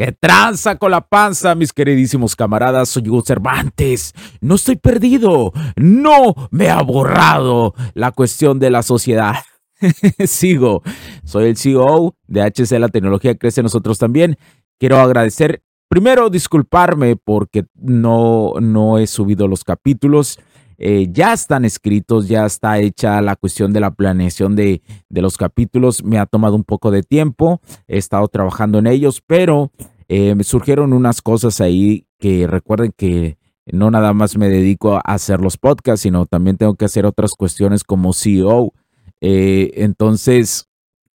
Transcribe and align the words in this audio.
¿Qué 0.00 0.12
tranza 0.12 0.78
con 0.78 0.92
la 0.92 1.02
panza, 1.02 1.54
mis 1.54 1.74
queridísimos 1.74 2.34
camaradas? 2.34 2.88
Soy 2.88 3.06
Hugo 3.06 3.20
Cervantes. 3.20 4.14
No 4.40 4.54
estoy 4.54 4.76
perdido. 4.76 5.52
No 5.76 6.34
me 6.50 6.70
ha 6.70 6.80
borrado 6.80 7.74
la 7.92 8.10
cuestión 8.10 8.58
de 8.58 8.70
la 8.70 8.82
sociedad. 8.82 9.34
Sigo. 10.26 10.82
Soy 11.24 11.50
el 11.50 11.58
CEO 11.58 12.16
de 12.26 12.40
HC 12.40 12.78
La 12.78 12.88
Tecnología 12.88 13.36
Crece 13.36 13.62
Nosotros 13.62 13.98
también. 13.98 14.38
Quiero 14.78 14.98
agradecer, 15.00 15.62
primero 15.86 16.30
disculparme 16.30 17.16
porque 17.16 17.66
no, 17.74 18.54
no 18.58 18.96
he 18.96 19.06
subido 19.06 19.48
los 19.48 19.64
capítulos. 19.64 20.38
Eh, 20.82 21.08
ya 21.12 21.34
están 21.34 21.66
escritos, 21.66 22.26
ya 22.26 22.46
está 22.46 22.78
hecha 22.78 23.20
la 23.20 23.36
cuestión 23.36 23.74
de 23.74 23.80
la 23.80 23.90
planeación 23.90 24.56
de, 24.56 24.80
los 25.10 25.36
capítulos. 25.36 26.02
Me 26.02 26.18
ha 26.18 26.24
tomado 26.24 26.56
un 26.56 26.64
poco 26.64 26.90
de 26.90 27.02
tiempo, 27.02 27.60
he 27.86 27.98
estado 27.98 28.26
trabajando 28.28 28.78
en 28.78 28.86
ellos, 28.86 29.22
pero 29.26 29.70
eh, 30.08 30.34
me 30.34 30.42
surgieron 30.42 30.94
unas 30.94 31.20
cosas 31.20 31.60
ahí 31.60 32.06
que 32.18 32.46
recuerden 32.46 32.94
que 32.96 33.36
no 33.66 33.90
nada 33.90 34.14
más 34.14 34.38
me 34.38 34.48
dedico 34.48 34.96
a 34.96 35.00
hacer 35.00 35.40
los 35.40 35.58
podcasts, 35.58 36.00
sino 36.00 36.24
también 36.24 36.56
tengo 36.56 36.74
que 36.74 36.86
hacer 36.86 37.04
otras 37.04 37.32
cuestiones 37.32 37.84
como 37.84 38.14
CEO. 38.14 38.72
Eh, 39.20 39.72
entonces, 39.74 40.70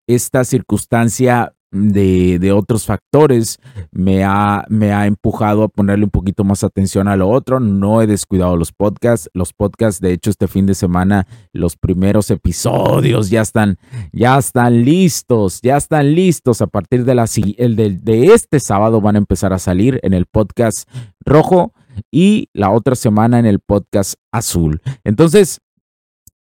esta 0.07 0.45
circunstancia 0.45 1.55
de, 1.75 2.53
otros 2.53 2.87
factores 2.87 3.59
me 3.91 4.25
ha, 4.25 4.65
me 4.69 4.93
ha 4.93 5.07
empujado 5.07 5.65
a 5.65 5.69
ponerle 5.69 6.05
un 6.05 6.11
poquito 6.11 6.45
más 6.45 6.63
atención 6.63 7.09
a 7.09 7.17
lo 7.17 7.29
otro. 7.29 7.61
No 7.61 8.01
he 8.01 8.07
descuidado 8.07 8.57
los 8.57 8.73
podcasts. 8.73 9.29
Los 9.35 9.53
podcasts, 9.53 10.01
de 10.01 10.13
hecho, 10.13 10.31
este 10.31 10.47
fin 10.49 10.67
de 10.67 10.75
semana, 10.75 11.27
los 11.53 11.77
primeros 11.77 12.31
episodios 12.31 13.31
ya 13.31 13.43
están, 13.43 13.79
ya 14.13 14.39
están 14.39 14.85
listos, 14.85 15.61
ya 15.63 15.77
están 15.77 16.15
listos. 16.15 16.63
A 16.63 16.67
partir 16.67 17.05
de, 17.05 17.15
la, 17.15 17.27
el 17.59 17.77
de, 17.77 17.91
de 17.91 18.27
este 18.35 18.61
sábado 18.61 19.01
van 19.01 19.17
a 19.17 19.19
empezar 19.19 19.53
a 19.53 19.59
salir 19.59 19.99
en 20.03 20.15
el 20.15 20.27
podcast 20.27 20.89
rojo 21.25 21.73
y 22.11 22.49
la 22.53 22.71
otra 22.71 22.95
semana 22.95 23.39
en 23.39 23.47
el 23.47 23.61
podcast 23.61 24.15
azul. 24.33 24.81
Entonces, 25.03 25.61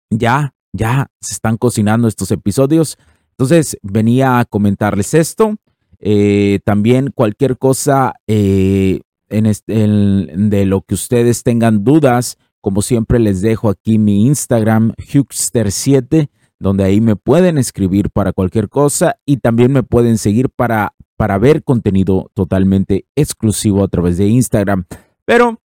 ya, 0.10 0.54
ya 0.74 1.08
se 1.20 1.34
están 1.34 1.58
cocinando 1.58 2.08
estos 2.08 2.32
episodios. 2.32 2.98
Entonces, 3.38 3.78
venía 3.84 4.40
a 4.40 4.46
comentarles 4.46 5.14
esto. 5.14 5.58
Eh, 6.00 6.60
también 6.64 7.12
cualquier 7.12 7.58
cosa 7.58 8.16
eh, 8.26 9.02
de 9.30 10.66
lo 10.66 10.82
que 10.82 10.96
ustedes 10.96 11.44
tengan 11.44 11.84
dudas, 11.84 12.38
como 12.62 12.82
siempre 12.82 13.20
les 13.20 13.42
dejo 13.42 13.70
aquí 13.70 14.00
mi 14.00 14.26
Instagram, 14.26 14.94
Huxter7, 14.98 16.30
donde 16.60 16.84
ahí 16.84 17.00
me 17.00 17.16
pueden 17.16 17.60
escribir 17.60 18.10
para 18.10 18.34
cualquier 18.34 18.70
cosa 18.70 19.18
y 19.26 19.38
también 19.38 19.72
me 19.72 19.84
pueden 19.84 20.18
seguir 20.18 20.50
para, 20.50 20.96
para 21.16 21.38
ver 21.38 21.64
contenido 21.64 22.32
totalmente 22.34 23.06
exclusivo 23.16 23.84
a 23.84 23.88
través 23.88 24.18
de 24.18 24.28
Instagram. 24.28 24.86
Pero 25.26 25.62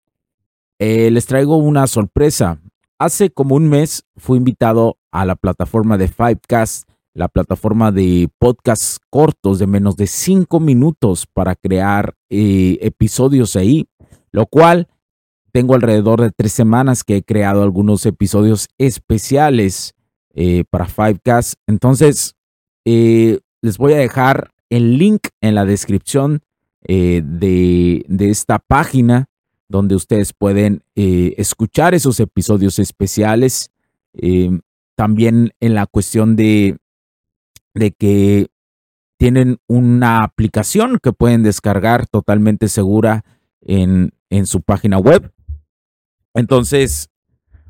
eh, 0.80 1.10
les 1.10 1.26
traigo 1.26 1.56
una 1.56 1.88
sorpresa. 1.88 2.60
Hace 3.00 3.30
como 3.30 3.56
un 3.56 3.70
mes 3.70 4.04
fui 4.18 4.38
invitado 4.38 4.98
a 5.12 5.26
la 5.26 5.36
plataforma 5.36 5.98
de 5.98 6.10
Fivecast 6.10 6.91
la 7.14 7.28
plataforma 7.28 7.92
de 7.92 8.30
podcasts 8.40 9.00
cortos 9.10 9.60
de 9.60 9.68
menos 9.68 9.98
de 9.98 10.08
cinco 10.08 10.60
minutos 10.60 11.28
para 11.28 11.56
crear 11.56 12.16
eh, 12.30 12.78
episodios 12.82 13.56
ahí, 13.56 13.88
lo 14.32 14.46
cual 14.46 14.88
tengo 15.52 15.76
alrededor 15.76 16.22
de 16.22 16.32
tres 16.32 16.54
semanas 16.54 17.04
que 17.04 17.18
he 17.18 17.24
creado 17.24 17.64
algunos 17.64 18.06
episodios 18.06 18.70
especiales 18.78 19.94
eh, 20.34 20.64
para 20.70 20.86
Fivecast. 20.86 21.56
Entonces, 21.68 22.36
eh, 22.86 23.40
les 23.62 23.78
voy 23.78 23.94
a 23.94 23.98
dejar 23.98 24.52
el 24.70 24.98
link 24.98 25.28
en 25.42 25.56
la 25.56 25.66
descripción 25.66 26.42
de, 26.84 28.04
de, 28.08 28.30
esta 28.30 28.58
página 28.58 29.28
donde 29.70 29.96
ustedes 29.96 30.34
pueden 30.34 30.84
escuchar 30.96 31.94
esos 31.94 32.20
episodios 32.20 32.80
especiales. 32.80 33.70
también 34.96 35.52
en 35.60 35.76
la 35.76 35.86
cuestión 35.86 36.36
de 36.36 36.81
de 37.74 37.92
que 37.92 38.48
tienen 39.18 39.60
una 39.68 40.24
aplicación 40.24 41.00
que 41.02 41.14
pueden 41.14 41.44
descargar 41.44 42.08
totalmente 42.08 42.68
segura 42.68 43.24
en, 43.62 44.14
en 44.30 44.46
su 44.48 44.62
página 44.62 44.98
web. 44.98 45.32
Entonces, 46.34 47.10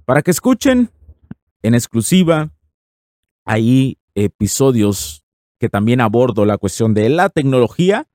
para 0.06 0.22
que 0.22 0.31
escuchen 0.31 0.89
en 1.62 1.75
exclusiva, 1.75 2.51
hay 3.45 3.97
episodios 4.16 5.23
que 5.59 5.69
también 5.69 6.01
abordo 6.01 6.45
la 6.45 6.57
cuestión 6.57 6.94
de 6.94 7.09
la 7.09 7.29
tecnología 7.29 8.07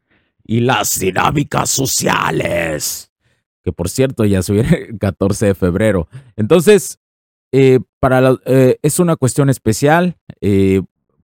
y 0.45 0.61
las 0.61 0.99
dinámicas 0.99 1.71
sociales. 1.71 3.13
Que 3.63 3.73
por 3.73 3.89
cierto, 3.89 4.25
ya 4.25 4.43
se 4.43 4.61
el 4.61 4.99
14 4.99 5.47
de 5.47 5.55
febrero. 5.55 6.09
Entonces, 6.37 6.99
eh, 7.53 7.81
para 8.01 8.37
eh, 8.47 8.79
es 8.83 8.99
una 8.99 9.17
cuestión 9.17 9.51
especial. 9.51 10.17
Eh, 10.41 10.83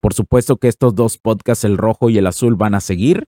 por 0.05 0.13
supuesto 0.13 0.59
que 0.59 0.69
estos 0.69 0.95
dos 0.95 1.17
podcasts, 1.17 1.65
el 1.65 1.79
rojo 1.79 2.11
y 2.11 2.19
el 2.19 2.27
azul, 2.27 2.57
van 2.57 2.75
a 2.75 2.83
seguir. 2.83 3.25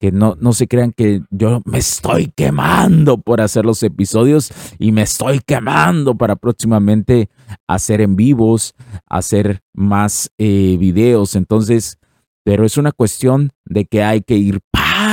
Que 0.00 0.12
no, 0.12 0.36
no 0.40 0.52
se 0.52 0.68
crean 0.68 0.92
que 0.92 1.22
yo 1.30 1.60
me 1.64 1.78
estoy 1.78 2.32
quemando 2.36 3.18
por 3.18 3.40
hacer 3.40 3.66
los 3.66 3.82
episodios 3.82 4.52
y 4.78 4.92
me 4.92 5.02
estoy 5.02 5.40
quemando 5.44 6.14
para 6.14 6.36
próximamente 6.36 7.30
hacer 7.66 8.00
en 8.00 8.14
vivos, 8.14 8.76
hacer 9.08 9.60
más 9.74 10.30
eh, 10.38 10.76
videos. 10.78 11.34
Entonces, 11.34 11.98
pero 12.44 12.64
es 12.64 12.76
una 12.76 12.92
cuestión 12.92 13.50
de 13.64 13.86
que 13.86 14.04
hay 14.04 14.20
que 14.20 14.36
ir 14.36 14.60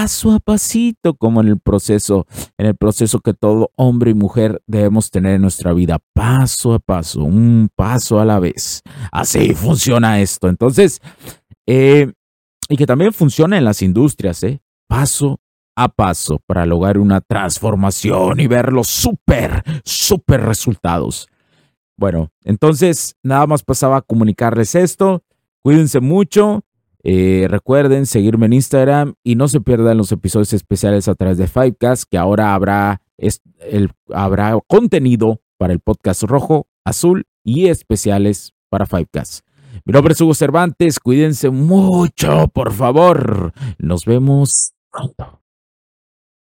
paso 0.05 0.33
a 0.33 0.39
pasito, 0.39 1.15
como 1.15 1.41
en 1.41 1.47
el 1.47 1.59
proceso, 1.59 2.27
en 2.59 2.67
el 2.67 2.75
proceso 2.75 3.21
que 3.21 3.33
todo 3.33 3.71
hombre 3.75 4.11
y 4.11 4.13
mujer 4.13 4.61
debemos 4.67 5.09
tener 5.09 5.33
en 5.33 5.41
nuestra 5.41 5.73
vida, 5.73 5.97
paso 6.13 6.75
a 6.75 6.79
paso, 6.79 7.23
un 7.23 7.71
paso 7.75 8.19
a 8.19 8.25
la 8.25 8.37
vez. 8.37 8.83
Así 9.11 9.55
funciona 9.55 10.21
esto. 10.21 10.47
Entonces, 10.47 11.01
eh, 11.65 12.13
y 12.69 12.77
que 12.77 12.85
también 12.85 13.13
funciona 13.13 13.57
en 13.57 13.65
las 13.65 13.81
industrias, 13.81 14.43
¿eh? 14.43 14.61
paso 14.87 15.39
a 15.75 15.89
paso 15.89 16.39
para 16.45 16.67
lograr 16.67 16.99
una 16.99 17.19
transformación 17.19 18.39
y 18.39 18.45
ver 18.45 18.71
los 18.71 18.87
súper, 18.87 19.63
súper 19.83 20.41
resultados. 20.41 21.27
Bueno, 21.97 22.29
entonces 22.43 23.15
nada 23.23 23.47
más 23.47 23.63
pasaba 23.63 23.97
a 23.97 24.01
comunicarles 24.03 24.75
esto. 24.75 25.23
Cuídense 25.63 25.99
mucho. 25.99 26.63
Eh, 27.07 27.45
recuerden 27.47 28.07
seguirme 28.07 28.47
en 28.47 28.53
Instagram 28.53 29.13
y 29.23 29.35
no 29.35 29.47
se 29.47 29.61
pierdan 29.61 29.95
los 29.95 30.11
episodios 30.11 30.53
especiales 30.53 31.07
a 31.07 31.13
través 31.13 31.37
de 31.37 31.45
Fivecast, 31.47 32.05
que 32.09 32.17
ahora 32.17 32.55
habrá, 32.55 32.99
el, 33.59 33.91
habrá 34.11 34.59
contenido 34.67 35.39
para 35.59 35.71
el 35.71 35.81
podcast 35.81 36.23
rojo, 36.23 36.67
azul 36.83 37.27
y 37.43 37.67
especiales 37.67 38.55
para 38.69 38.87
Fivecast. 38.87 39.45
Mi 39.85 39.93
nombre 39.93 40.13
es 40.13 40.21
Hugo 40.21 40.33
Cervantes, 40.33 40.99
cuídense 40.99 41.51
mucho, 41.51 42.47
por 42.47 42.73
favor. 42.73 43.53
Nos 43.77 44.05
vemos 44.05 44.73
pronto. 44.89 45.44